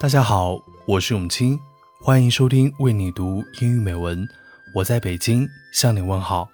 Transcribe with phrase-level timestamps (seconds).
[0.00, 1.60] 大家好，我是永清，
[2.00, 4.26] 欢迎收听为你读英语美文。
[4.74, 6.48] 我在北京向你问好。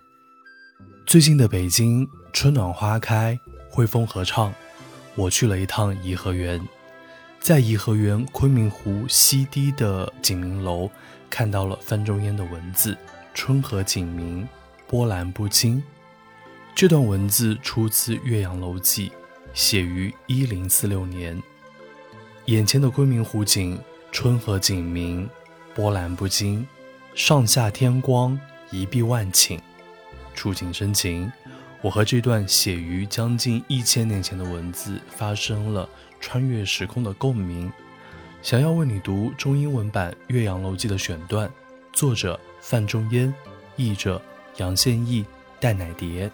[1.06, 3.38] 最近的北京春暖花开，
[3.71, 4.53] 汇丰合唱。
[5.15, 6.60] 我去了一趟颐和园，
[7.40, 10.90] 在颐和园昆明湖西堤的景明楼，
[11.31, 12.94] 看到了范仲淹的文字
[13.33, 14.47] “春和景明，
[14.87, 15.83] 波澜不惊”。
[16.75, 19.09] 这段文字出自《岳阳楼记》，
[19.53, 21.41] 写于一零四六年。
[22.47, 23.79] 眼前的昆明湖景，
[24.11, 25.29] 春和景明，
[25.75, 26.66] 波澜不惊，
[27.15, 28.39] 上下天光，
[28.71, 29.61] 一碧万顷，
[30.35, 31.30] 触景生情。
[31.83, 35.89] 我和这段写于将近一千年前的文字发生了
[36.21, 37.71] 穿越时空的共鸣，
[38.43, 41.49] 想要为你读中英文版《岳阳楼记》的选段，
[41.93, 43.33] 作者范仲淹，
[43.77, 44.21] 译者
[44.57, 45.25] 杨宪益、
[45.61, 46.29] 戴乃蝶。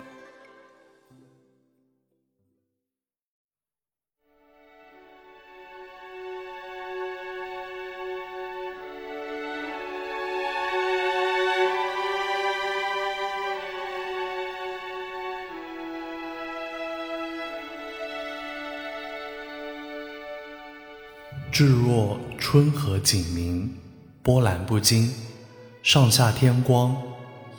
[21.58, 23.78] 至若春和景明，
[24.24, 25.14] 波澜不惊，
[25.84, 26.96] 上下天光，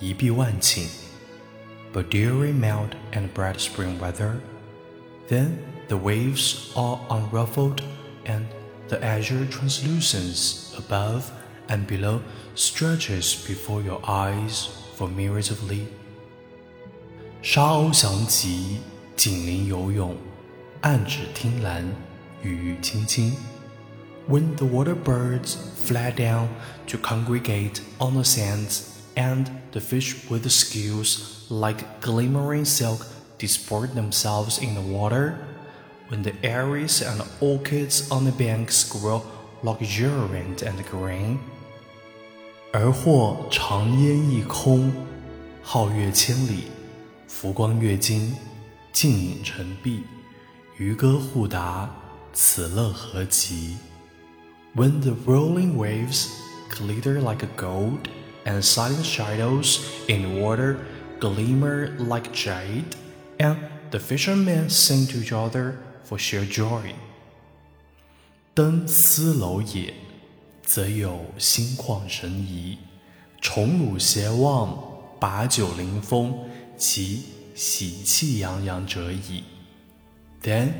[0.00, 0.86] 一碧万顷。
[1.92, 4.40] But during mild and bright spring weather,
[5.28, 7.78] then the waves are unruffled,
[8.24, 8.46] and
[8.88, 11.26] the azure translucence above
[11.68, 12.20] and below
[12.56, 15.86] stretches before your eyes for myriads of li.
[17.42, 18.78] 沙鸥翔集，
[19.16, 20.16] 锦鳞游泳，
[20.80, 21.84] 岸芷汀兰，
[22.42, 23.36] 雨雨青青。
[24.28, 26.48] when the water birds fly down
[26.86, 33.06] to congregate on the sands, and the fish with the scales like glimmering silk
[33.38, 35.38] disport themselves in the water,
[36.08, 39.22] when the iris and orchids on the banks grow
[39.62, 41.38] luxuriant and green,
[42.72, 44.92] 而或长烟一空，
[45.64, 46.64] 皓月千里，
[47.28, 48.34] 浮光跃金，
[48.92, 50.02] 静影沉璧，
[50.76, 51.88] 渔歌互答，
[52.32, 53.76] 此乐何极
[54.78, 56.28] ！when the rolling waves
[56.70, 58.08] glitter like gold
[58.44, 60.78] and silent shadows in water
[61.20, 62.96] glimmer like jade,
[63.38, 63.56] and
[63.90, 66.94] the fishermen sing to each other for sheer joy.
[68.54, 69.94] 登斯楼也，
[70.62, 72.78] 则有心旷神怡；
[73.40, 74.78] 宠辱偕忘，
[75.18, 77.24] 把酒临风，其
[77.54, 79.44] 喜气洋洋者矣。
[80.42, 80.72] Then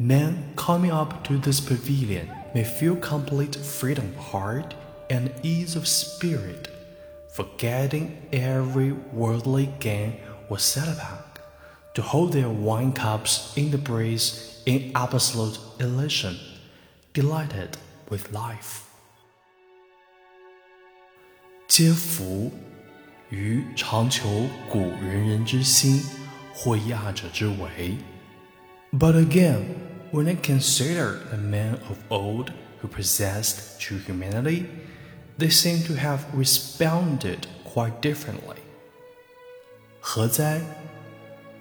[0.00, 4.73] men coming up to this pavilion may feel complete freedom of heart
[5.09, 6.69] and ease of spirit,
[7.31, 10.17] forgetting every worldly gain
[10.49, 11.39] or setback,
[11.93, 16.37] to hold their wine cups in the breeze in absolute elation,
[17.13, 17.77] delighted
[18.09, 18.83] with life.
[21.67, 22.51] 皆服
[23.29, 26.01] 予尝求古仁人之心，
[26.53, 27.97] 或以二者之为。
[28.91, 29.65] But again.
[30.10, 34.66] when I consider the men of old who possessed true humanity,
[35.38, 38.58] they seem to have responded quite differently.
[40.00, 40.60] 何哉？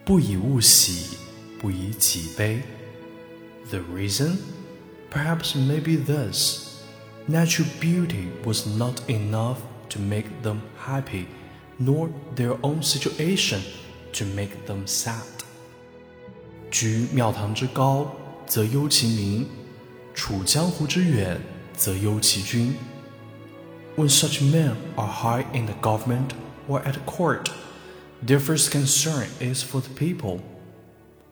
[0.04, 1.18] 不以物喜，
[1.60, 2.62] 不以己悲。
[3.70, 4.38] The reason,
[5.12, 6.82] perhaps, may be this:
[7.30, 11.28] natural beauty was not enough to make them happy,
[11.78, 13.62] nor their own situation
[14.14, 15.22] to make them sad.
[16.72, 18.16] 居庙堂之高。
[18.46, 19.46] 则忧其民；
[20.14, 21.40] 处江湖之远，
[21.76, 22.76] 则忧其君。
[23.96, 26.30] When such men are high in the government
[26.68, 27.48] or at court,
[28.26, 30.40] their first concern is for the people.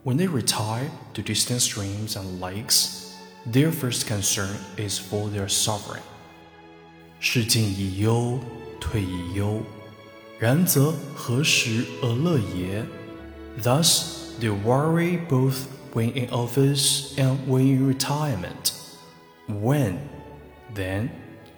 [0.04, 3.14] When they retire to distant streams and lakes,
[3.46, 6.02] their first concern is for their sovereign.
[7.20, 8.40] 事尽以忧，
[8.80, 9.62] 退以忧，
[10.40, 12.86] 然则何时而乐也？
[13.62, 15.56] Thus they worry both
[15.94, 18.74] when in office and when in retirement.
[19.48, 20.00] When,
[20.74, 21.10] then,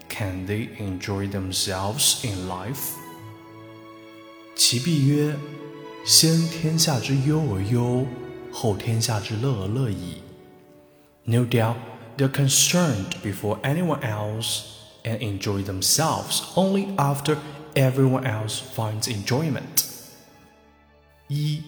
[0.08, 2.96] can they enjoy themselves in life?
[4.54, 5.36] 其必曰：
[6.04, 8.06] 先天下之忧而忧，
[8.50, 10.22] 后天下之乐而乐矣。
[11.24, 11.76] No doubt
[12.16, 14.64] they're concerned before anyone else
[15.04, 17.36] and enjoy themselves only after
[17.74, 19.84] everyone else finds enjoyment.
[21.28, 21.62] 一，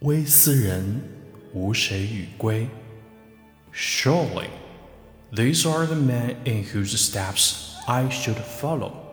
[0.00, 1.02] 微斯人。
[1.52, 2.66] 无谁与归。
[3.72, 4.48] Surely,
[5.32, 9.07] these are the men in whose steps I should follow.